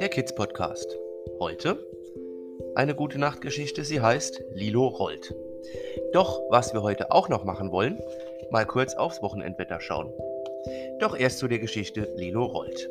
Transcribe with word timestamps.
Der 0.00 0.08
Kids 0.10 0.34
Podcast. 0.34 0.98
Heute 1.38 1.78
eine 2.74 2.94
gute 2.94 3.18
Nachtgeschichte, 3.18 3.84
sie 3.84 4.00
heißt 4.00 4.42
Lilo 4.52 4.88
rollt. 4.88 5.34
Doch 6.12 6.42
was 6.50 6.74
wir 6.74 6.82
heute 6.82 7.12
auch 7.12 7.30
noch 7.30 7.44
machen 7.44 7.72
wollen, 7.72 7.98
mal 8.50 8.66
kurz 8.66 8.94
aufs 8.94 9.22
Wochenendwetter 9.22 9.80
schauen. 9.80 10.12
Doch 11.00 11.18
erst 11.18 11.38
zu 11.38 11.48
der 11.48 11.60
Geschichte 11.60 12.12
Lilo 12.16 12.44
rollt. 12.44 12.90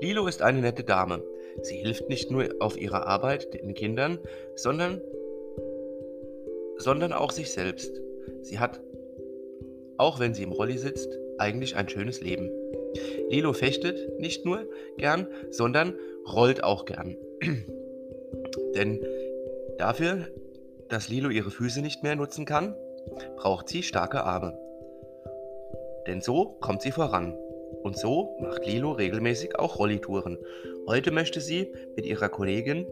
Lilo 0.00 0.26
ist 0.26 0.42
eine 0.42 0.60
nette 0.60 0.82
Dame. 0.82 1.22
Sie 1.62 1.76
hilft 1.76 2.08
nicht 2.08 2.30
nur 2.30 2.48
auf 2.58 2.76
ihrer 2.76 3.06
Arbeit 3.06 3.54
den 3.54 3.74
Kindern, 3.74 4.18
sondern, 4.56 5.00
sondern 6.78 7.12
auch 7.12 7.30
sich 7.30 7.52
selbst. 7.52 8.00
Sie 8.42 8.58
hat, 8.58 8.80
auch 9.98 10.20
wenn 10.20 10.34
sie 10.34 10.42
im 10.42 10.52
Rolli 10.52 10.78
sitzt, 10.78 11.18
eigentlich 11.38 11.76
ein 11.76 11.88
schönes 11.88 12.20
Leben. 12.20 12.50
Lilo 13.28 13.52
fechtet 13.52 14.18
nicht 14.18 14.44
nur 14.44 14.66
gern, 14.96 15.26
sondern 15.50 15.94
rollt 16.32 16.64
auch 16.64 16.84
gern. 16.84 17.16
Denn 18.74 19.04
dafür, 19.78 20.28
dass 20.88 21.08
Lilo 21.08 21.28
ihre 21.30 21.50
Füße 21.50 21.80
nicht 21.80 22.02
mehr 22.02 22.16
nutzen 22.16 22.44
kann, 22.44 22.74
braucht 23.36 23.68
sie 23.68 23.82
starke 23.82 24.24
Arme. 24.24 24.58
Denn 26.06 26.20
so 26.20 26.56
kommt 26.60 26.82
sie 26.82 26.92
voran. 26.92 27.36
Und 27.82 27.98
so 27.98 28.36
macht 28.40 28.66
Lilo 28.66 28.92
regelmäßig 28.92 29.58
auch 29.58 29.78
Rollitouren. 29.78 30.38
Heute 30.86 31.10
möchte 31.10 31.40
sie 31.40 31.72
mit 31.96 32.06
ihrer 32.06 32.28
Kollegin, 32.28 32.86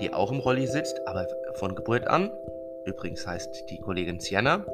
die 0.00 0.12
auch 0.12 0.30
im 0.30 0.38
Rolli 0.38 0.66
sitzt, 0.66 1.00
aber 1.06 1.26
von 1.54 1.74
Geburt 1.74 2.06
an, 2.06 2.30
übrigens 2.84 3.26
heißt 3.26 3.64
die 3.68 3.78
Kollegin 3.78 4.20
Sienna, 4.20 4.64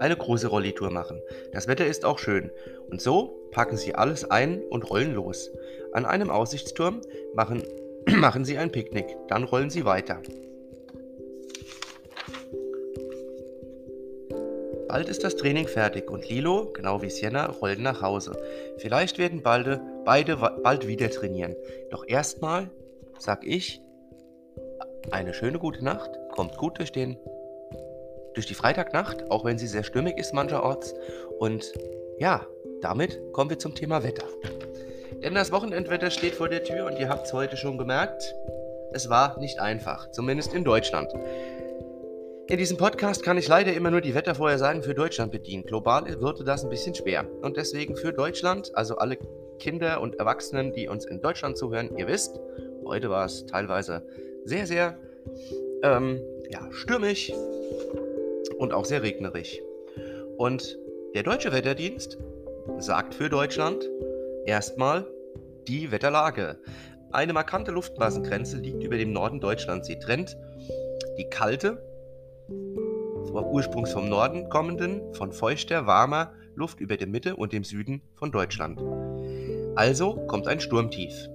eine 0.00 0.16
große 0.16 0.48
Rollitour 0.48 0.90
machen. 0.90 1.20
Das 1.52 1.68
Wetter 1.68 1.86
ist 1.86 2.04
auch 2.04 2.18
schön. 2.18 2.50
Und 2.90 3.00
so 3.00 3.48
packen 3.50 3.76
sie 3.76 3.94
alles 3.94 4.30
ein 4.30 4.62
und 4.62 4.88
rollen 4.90 5.14
los. 5.14 5.50
An 5.92 6.04
einem 6.04 6.30
Aussichtsturm 6.30 7.00
machen, 7.34 7.62
machen 8.08 8.44
sie 8.44 8.58
ein 8.58 8.72
Picknick. 8.72 9.16
Dann 9.28 9.44
rollen 9.44 9.70
sie 9.70 9.84
weiter. 9.84 10.22
Bald 14.88 15.10
ist 15.10 15.22
das 15.22 15.36
Training 15.36 15.68
fertig 15.68 16.10
und 16.10 16.28
Lilo, 16.30 16.72
genau 16.72 17.02
wie 17.02 17.10
Sienna, 17.10 17.46
rollen 17.46 17.82
nach 17.82 18.00
Hause. 18.00 18.32
Vielleicht 18.78 19.18
werden 19.18 19.42
beide, 19.42 19.82
beide 20.06 20.36
bald 20.36 20.88
wieder 20.88 21.10
trainieren. 21.10 21.54
Doch 21.90 22.04
erstmal, 22.08 22.70
sag 23.18 23.46
ich, 23.46 23.82
eine 25.10 25.34
schöne 25.34 25.58
gute 25.58 25.84
Nacht, 25.84 26.10
kommt 26.32 26.56
gut 26.56 26.78
durch 26.78 26.90
den 26.90 27.18
durch 28.34 28.46
die 28.46 28.54
Freitagnacht, 28.54 29.30
auch 29.30 29.44
wenn 29.44 29.58
sie 29.58 29.66
sehr 29.66 29.84
stürmig 29.84 30.18
ist 30.18 30.34
mancherorts. 30.34 30.94
Und 31.38 31.72
ja, 32.18 32.46
damit 32.80 33.20
kommen 33.32 33.50
wir 33.50 33.58
zum 33.58 33.74
Thema 33.74 34.02
Wetter. 34.02 34.26
Denn 35.22 35.34
das 35.34 35.50
Wochenendwetter 35.50 36.10
steht 36.10 36.34
vor 36.34 36.48
der 36.48 36.62
Tür 36.62 36.86
und 36.86 36.98
ihr 36.98 37.08
habt 37.08 37.26
es 37.26 37.32
heute 37.32 37.56
schon 37.56 37.78
gemerkt, 37.78 38.34
es 38.92 39.10
war 39.10 39.38
nicht 39.38 39.58
einfach, 39.58 40.10
zumindest 40.12 40.54
in 40.54 40.64
Deutschland. 40.64 41.12
In 42.46 42.56
diesem 42.56 42.78
Podcast 42.78 43.22
kann 43.22 43.36
ich 43.36 43.46
leider 43.46 43.74
immer 43.74 43.90
nur 43.90 44.00
die 44.00 44.14
Wettervorhersagen 44.14 44.82
für 44.82 44.94
Deutschland 44.94 45.32
bedienen. 45.32 45.64
Global 45.64 46.06
würde 46.20 46.44
das 46.44 46.64
ein 46.64 46.70
bisschen 46.70 46.94
schwer. 46.94 47.26
Und 47.42 47.58
deswegen 47.58 47.94
für 47.94 48.12
Deutschland, 48.12 48.70
also 48.74 48.96
alle 48.96 49.18
Kinder 49.58 50.00
und 50.00 50.18
Erwachsenen, 50.18 50.72
die 50.72 50.88
uns 50.88 51.04
in 51.04 51.20
Deutschland 51.20 51.58
zuhören, 51.58 51.94
ihr 51.98 52.06
wisst, 52.06 52.40
heute 52.86 53.10
war 53.10 53.26
es 53.26 53.44
teilweise 53.44 54.02
sehr, 54.44 54.66
sehr 54.66 54.96
ähm, 55.82 56.22
ja, 56.50 56.66
stürmisch, 56.70 57.30
und 58.58 58.72
auch 58.72 58.84
sehr 58.84 59.02
regnerig. 59.02 59.62
Und 60.36 60.78
der 61.14 61.22
deutsche 61.22 61.52
Wetterdienst 61.52 62.18
sagt 62.78 63.14
für 63.14 63.28
Deutschland 63.28 63.88
erstmal 64.44 65.06
die 65.66 65.90
Wetterlage. 65.90 66.58
Eine 67.10 67.32
markante 67.32 67.70
Luftmassengrenze 67.70 68.58
liegt 68.58 68.82
über 68.82 68.98
dem 68.98 69.12
Norden 69.12 69.40
Deutschlands. 69.40 69.86
Sie 69.86 69.98
trennt 69.98 70.36
die 71.16 71.28
kalte, 71.30 71.82
ursprungs 73.32 73.92
vom 73.92 74.08
Norden 74.08 74.48
kommenden, 74.48 75.14
von 75.14 75.32
feuchter, 75.32 75.86
warmer 75.86 76.32
Luft 76.54 76.80
über 76.80 76.96
der 76.96 77.06
Mitte 77.06 77.36
und 77.36 77.52
dem 77.52 77.64
Süden 77.64 78.02
von 78.14 78.30
Deutschland. 78.30 78.80
Also 79.76 80.14
kommt 80.26 80.48
ein 80.48 80.60
Sturmtief. 80.60 81.28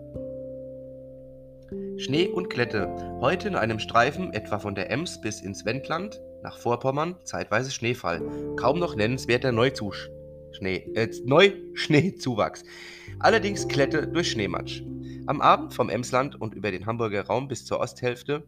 Schnee 1.97 2.27
und 2.27 2.49
Glätte. 2.49 2.93
Heute 3.21 3.47
in 3.47 3.55
einem 3.55 3.79
Streifen 3.79 4.33
etwa 4.33 4.59
von 4.59 4.75
der 4.75 4.91
Ems 4.91 5.21
bis 5.21 5.41
ins 5.41 5.65
Wendland 5.65 6.19
nach 6.43 6.57
Vorpommern 6.57 7.15
zeitweise 7.23 7.71
Schneefall. 7.71 8.21
Kaum 8.57 8.79
noch 8.79 8.95
nennenswerter 8.95 9.51
Neuzusch 9.51 10.09
Schnee, 10.53 10.87
äh, 10.93 11.09
Neuschneezuwachs. 11.25 12.63
Allerdings 13.19 13.67
Klette 13.67 14.07
durch 14.07 14.31
Schneematsch. 14.31 14.83
Am 15.25 15.41
Abend 15.41 15.73
vom 15.73 15.89
Emsland 15.89 16.39
und 16.39 16.53
über 16.53 16.71
den 16.71 16.85
Hamburger 16.85 17.25
Raum 17.25 17.47
bis 17.47 17.65
zur 17.65 17.79
Osthälfte, 17.79 18.43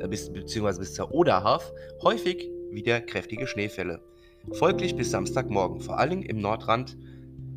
äh, 0.00 0.08
bis, 0.08 0.32
beziehungsweise 0.32 0.80
bis 0.80 0.94
zur 0.94 1.12
Oderhaf, 1.12 1.72
häufig 2.02 2.48
wieder 2.70 3.00
kräftige 3.00 3.46
Schneefälle. 3.46 4.00
Folglich 4.52 4.94
bis 4.94 5.10
Samstagmorgen, 5.10 5.80
vor 5.80 5.98
allem 5.98 6.22
im 6.22 6.40
Nordrand 6.40 6.96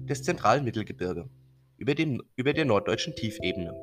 des 0.09 0.23
zentralen 0.23 0.63
Mittelgebirge, 0.63 1.29
über, 1.77 1.95
den, 1.95 2.23
über 2.37 2.53
der 2.53 2.65
norddeutschen 2.65 3.13
Tiefebene. 3.15 3.73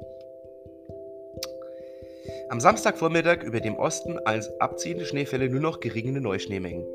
Am 2.48 2.60
Samstagvormittag 2.60 3.42
über 3.42 3.60
dem 3.60 3.76
Osten 3.76 4.18
als 4.18 4.48
abziehende 4.60 5.04
Schneefälle 5.04 5.48
nur 5.48 5.60
noch 5.60 5.80
geringe 5.80 6.20
Neuschneemengen. 6.20 6.86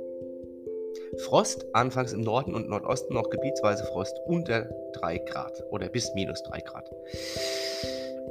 Frost, 1.26 1.66
anfangs 1.74 2.14
im 2.14 2.22
Norden 2.22 2.54
und 2.54 2.70
Nordosten 2.70 3.14
noch 3.14 3.30
gebietsweise 3.30 3.84
Frost 3.86 4.16
unter 4.28 4.70
3 4.94 5.18
Grad 5.20 5.64
oder 5.72 5.90
bis 5.90 6.14
minus 6.14 6.44
3 6.44 6.60
Grad. 6.62 6.90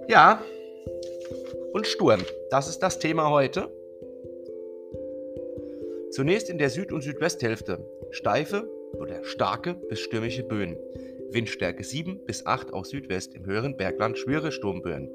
Ja, 0.09 0.43
und 1.73 1.87
Sturm, 1.87 2.23
das 2.51 2.69
ist 2.69 2.79
das 2.79 2.99
Thema 2.99 3.31
heute. 3.31 3.69
Zunächst 6.11 6.49
in 6.49 6.59
der 6.59 6.71
Süd- 6.71 6.93
und 6.93 7.03
Südwesthälfte 7.03 7.79
steife 8.11 8.69
oder 8.99 9.23
starke 9.25 9.75
bis 9.75 10.01
stürmische 10.01 10.45
Böen. 10.45 10.77
Windstärke 11.31 11.85
7 11.85 12.25
bis 12.25 12.47
8 12.47 12.73
aus 12.73 12.89
Südwest 12.89 13.35
im 13.35 13.45
höheren 13.45 13.77
Bergland 13.77 14.17
schwere 14.17 14.51
Sturmböen. 14.51 15.11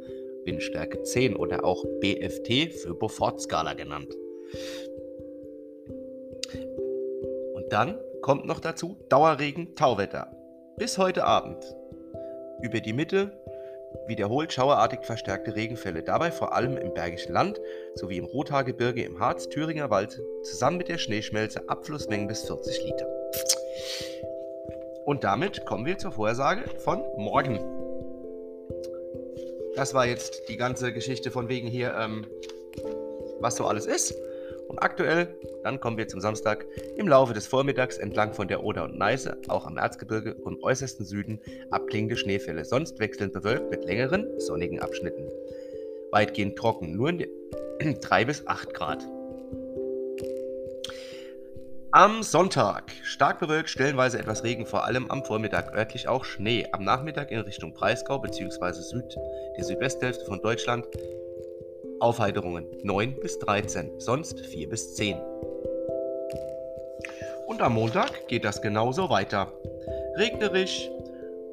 Windstärke 0.45 1.03
10 1.03 1.35
oder 1.35 1.63
auch 1.63 1.83
BFT 1.99 2.73
für 2.73 2.93
Beaufort-Skala 2.95 3.73
genannt. 3.73 4.15
Und 7.53 7.71
dann 7.71 7.99
kommt 8.21 8.45
noch 8.45 8.59
dazu 8.59 8.97
Dauerregen, 9.09 9.75
Tauwetter. 9.75 10.31
Bis 10.77 10.97
heute 10.97 11.25
Abend. 11.25 11.63
Über 12.61 12.79
die 12.79 12.93
Mitte 12.93 13.31
wiederholt 14.07 14.51
schauerartig 14.51 15.01
verstärkte 15.03 15.55
Regenfälle, 15.55 16.03
dabei 16.03 16.31
vor 16.31 16.53
allem 16.53 16.77
im 16.77 16.93
Bergischen 16.93 17.33
Land 17.33 17.59
sowie 17.95 18.17
im 18.17 18.25
Rothaargebirge 18.25 19.03
im 19.03 19.19
Harz, 19.19 19.49
Thüringer 19.49 19.89
Wald, 19.89 20.21
zusammen 20.43 20.77
mit 20.77 20.89
der 20.89 20.97
Schneeschmelze 20.97 21.69
Abflussmengen 21.69 22.27
bis 22.27 22.43
40 22.43 22.83
Liter. 22.85 23.07
Und 25.05 25.23
damit 25.23 25.65
kommen 25.65 25.85
wir 25.85 25.97
zur 25.97 26.11
Vorhersage 26.11 26.63
von 26.79 27.03
morgen. 27.17 27.82
Das 29.75 29.93
war 29.93 30.05
jetzt 30.05 30.49
die 30.49 30.57
ganze 30.57 30.93
Geschichte 30.93 31.31
von 31.31 31.49
wegen 31.49 31.67
hier, 31.67 31.95
ähm, 31.97 32.25
was 33.39 33.55
so 33.55 33.65
alles 33.65 33.85
ist. 33.85 34.13
Und 34.67 34.79
aktuell, 34.79 35.35
dann 35.63 35.79
kommen 35.79 35.97
wir 35.97 36.07
zum 36.07 36.21
Samstag, 36.21 36.65
im 36.95 37.07
Laufe 37.07 37.33
des 37.33 37.47
Vormittags 37.47 37.97
entlang 37.97 38.33
von 38.33 38.47
der 38.47 38.63
Oder 38.63 38.83
und 38.85 38.97
Neiße, 38.97 39.37
auch 39.47 39.65
am 39.65 39.77
Erzgebirge 39.77 40.35
und 40.35 40.63
äußersten 40.63 41.05
Süden, 41.05 41.39
abklingende 41.71 42.17
Schneefälle, 42.17 42.65
sonst 42.65 42.99
wechselnd 42.99 43.33
bewölkt 43.33 43.69
mit 43.71 43.83
längeren, 43.85 44.27
sonnigen 44.39 44.79
Abschnitten. 44.79 45.27
Weitgehend 46.11 46.55
trocken, 46.55 46.95
nur 46.95 47.09
in 47.09 47.99
3 47.99 48.25
bis 48.25 48.45
8 48.47 48.73
Grad. 48.73 49.07
Am 51.95 52.23
Sonntag 52.23 52.91
stark 53.03 53.39
bewölkt, 53.39 53.69
stellenweise 53.69 54.17
etwas 54.17 54.43
Regen, 54.43 54.65
vor 54.65 54.85
allem 54.85 55.11
am 55.11 55.23
Vormittag, 55.23 55.75
örtlich 55.75 56.07
auch 56.07 56.25
Schnee. 56.25 56.65
Am 56.71 56.83
Nachmittag 56.83 57.29
in 57.29 57.41
Richtung 57.41 57.75
Breisgau 57.75 58.17
bzw. 58.17 58.81
Süd, 58.81 59.15
der 59.55 59.63
Südwesthälfte 59.63 60.25
von 60.25 60.41
Deutschland 60.41 60.87
Aufheiterungen 61.99 62.65
9 62.81 63.19
bis 63.21 63.37
13, 63.37 63.99
sonst 63.99 64.39
4 64.39 64.69
bis 64.69 64.95
10. 64.95 65.19
Und 67.45 67.61
am 67.61 67.75
Montag 67.75 68.27
geht 68.27 68.43
das 68.43 68.63
genauso 68.63 69.11
weiter. 69.11 69.53
Regnerisch 70.17 70.89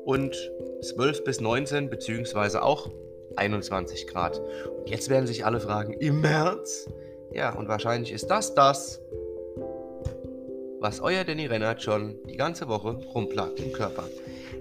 und 0.07 0.35
12 0.81 1.23
bis 1.25 1.43
19 1.43 1.91
bzw. 1.91 2.57
auch 2.61 2.89
21 3.37 4.07
Grad. 4.07 4.41
Und 4.41 4.89
jetzt 4.89 5.11
werden 5.11 5.27
sich 5.27 5.45
alle 5.45 5.61
fragen, 5.61 5.93
im 5.93 6.23
März? 6.23 6.89
Ja, 7.31 7.55
und 7.55 7.69
wahrscheinlich 7.69 8.11
ist 8.11 8.31
das 8.31 8.55
das, 8.55 9.03
was 10.81 11.01
euer 11.01 11.25
Danny 11.25 11.47
Rennert 11.47 11.83
schon 11.83 12.17
die 12.27 12.37
ganze 12.37 12.67
Woche 12.67 12.93
rumplagt 13.15 13.61
im 13.61 13.73
Körper. 13.73 14.05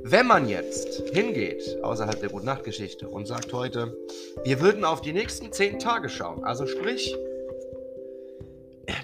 Wenn 0.04 0.28
man 0.28 0.50
jetzt 0.50 1.02
hingeht, 1.14 1.78
außerhalb 1.82 2.20
der 2.20 2.30
Gute-Nacht-Geschichte, 2.30 3.08
und 3.08 3.26
sagt 3.26 3.54
heute, 3.54 3.98
wir 4.44 4.60
würden 4.60 4.84
auf 4.84 5.02
die 5.02 5.14
nächsten 5.14 5.52
zehn 5.52 5.80
Tage 5.80 6.10
schauen, 6.10 6.44
also 6.44 6.68
sprich, 6.68 7.16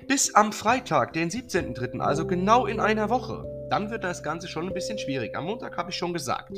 bis 0.08 0.36
am 0.36 0.52
Freitag, 0.52 1.14
den 1.14 1.30
17.03., 1.30 2.00
also 2.00 2.28
genau 2.28 2.66
in 2.66 2.80
einer 2.80 3.10
Woche. 3.10 3.46
Dann 3.70 3.90
wird 3.92 4.04
das 4.04 4.22
Ganze 4.22 4.48
schon 4.48 4.68
ein 4.68 4.74
bisschen 4.74 4.98
schwierig. 4.98 5.36
Am 5.36 5.46
Montag 5.46 5.78
habe 5.78 5.92
ich 5.92 5.98
schon 5.98 6.14
gesagt. 6.14 6.58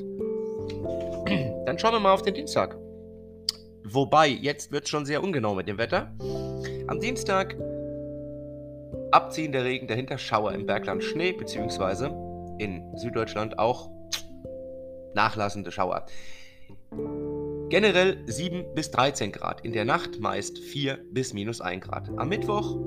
Dann 1.65 1.77
schauen 1.77 1.93
wir 1.93 1.99
mal 1.99 2.13
auf 2.13 2.23
den 2.23 2.33
Dienstag. 2.33 2.77
Wobei, 3.83 4.27
jetzt 4.27 4.71
wird 4.71 4.85
es 4.85 4.89
schon 4.89 5.05
sehr 5.05 5.23
ungenau 5.23 5.55
mit 5.55 5.67
dem 5.67 5.77
Wetter. 5.77 6.11
Am 6.87 6.99
Dienstag 6.99 7.55
abziehender 9.11 9.63
Regen, 9.63 9.87
dahinter 9.87 10.17
Schauer 10.17 10.53
im 10.53 10.65
Bergland 10.65 11.03
Schnee, 11.03 11.31
beziehungsweise 11.31 12.07
in 12.59 12.83
Süddeutschland 12.97 13.59
auch 13.59 13.89
nachlassende 15.13 15.71
Schauer. 15.71 16.05
Generell 17.69 18.23
7 18.27 18.73
bis 18.75 18.91
13 18.91 19.31
Grad, 19.31 19.61
in 19.61 19.73
der 19.73 19.85
Nacht 19.85 20.19
meist 20.19 20.57
4 20.57 20.99
bis 21.11 21.33
minus 21.33 21.59
1 21.59 21.83
Grad. 21.83 22.09
Am 22.15 22.29
Mittwoch 22.29 22.77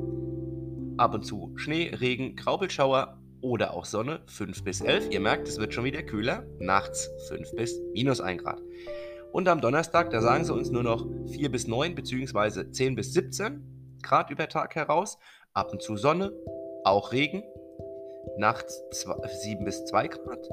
ab 0.96 1.14
und 1.14 1.24
zu 1.24 1.52
Schnee, 1.56 1.92
Regen, 1.94 2.36
Graubelschauer 2.36 3.18
oder 3.42 3.74
auch 3.74 3.84
Sonne 3.84 4.20
5 4.26 4.64
bis 4.64 4.80
11. 4.80 5.10
Ihr 5.10 5.20
merkt, 5.20 5.48
es 5.48 5.58
wird 5.58 5.74
schon 5.74 5.84
wieder 5.84 6.02
kühler, 6.02 6.44
nachts 6.58 7.10
5 7.28 7.56
bis 7.56 7.78
minus 7.92 8.20
1 8.20 8.42
Grad. 8.42 8.60
Und 9.32 9.48
am 9.48 9.60
Donnerstag, 9.60 10.10
da 10.10 10.20
sagen 10.20 10.44
sie 10.44 10.52
uns 10.52 10.70
nur 10.70 10.82
noch 10.82 11.06
4 11.32 11.50
bis 11.50 11.66
9 11.66 11.94
bzw. 11.94 12.70
10 12.70 12.96
bis 12.96 13.12
17 13.12 13.98
Grad 14.02 14.30
über 14.30 14.48
Tag 14.48 14.74
heraus. 14.74 15.18
Ab 15.52 15.72
und 15.72 15.82
zu 15.82 15.96
Sonne, 15.96 16.32
auch 16.84 17.12
Regen. 17.12 17.42
Nachts 18.36 18.84
7 19.42 19.64
bis 19.64 19.84
2 19.86 20.08
Grad. 20.08 20.48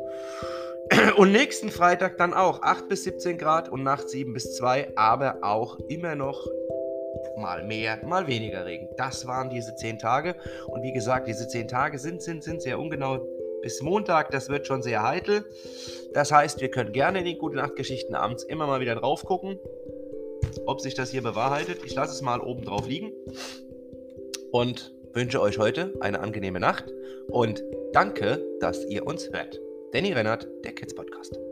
Und 1.18 1.32
nächsten 1.32 1.70
Freitag 1.70 2.18
dann 2.18 2.34
auch 2.34 2.64
8 2.64 2.88
bis 2.88 3.04
17 3.04 3.38
Grad 3.38 3.70
und 3.70 3.84
nachts 3.84 4.12
7 4.14 4.34
bis 4.34 4.56
2, 4.56 4.94
aber 4.96 5.40
auch 5.42 5.78
immer 5.90 6.16
noch 6.16 6.48
mal 7.38 7.64
mehr, 7.64 8.04
mal 8.06 8.26
weniger 8.28 8.66
Regen. 8.66 8.88
Das 8.96 9.28
waren 9.28 9.50
diese 9.50 9.76
10 9.76 10.00
Tage. 10.00 10.36
Und 10.68 10.82
wie 10.84 10.94
gesagt, 10.94 11.28
diese 11.28 11.48
10 11.48 11.68
Tage 11.68 12.00
sind, 12.00 12.22
sind, 12.22 12.44
sind 12.44 12.62
sehr 12.62 12.80
ungenau 12.80 13.20
bis 13.62 13.82
Montag. 13.82 14.32
Das 14.32 14.50
wird 14.50 14.66
schon 14.66 14.82
sehr 14.82 15.04
heikel. 15.04 15.46
Das 16.14 16.32
heißt, 16.32 16.62
wir 16.62 16.72
können 16.72 16.94
gerne 16.94 17.20
in 17.20 17.26
die 17.26 17.38
gute 17.38 17.58
Nachtgeschichten 17.58 18.16
abends 18.16 18.44
immer 18.44 18.66
mal 18.66 18.80
wieder 18.80 18.96
drauf 18.96 19.26
gucken, 19.26 19.60
ob 20.66 20.80
sich 20.80 20.96
das 20.96 21.12
hier 21.12 21.22
bewahrheitet. 21.22 21.84
Ich 21.86 21.94
lasse 21.94 22.14
es 22.14 22.22
mal 22.22 22.40
oben 22.40 22.64
drauf 22.64 22.88
liegen 22.88 23.12
und 24.52 24.94
wünsche 25.14 25.42
euch 25.42 25.58
heute 25.58 25.94
eine 26.00 26.20
angenehme 26.20 26.60
Nacht 26.60 26.86
und 27.30 27.64
danke, 27.94 28.44
dass 28.60 28.86
ihr 28.86 29.06
uns 29.06 29.30
hört. 29.32 29.60
Danny 29.94 30.14
Rennert, 30.14 30.48
der 30.64 30.74
Kids 30.74 30.94
Podcast. 30.94 31.47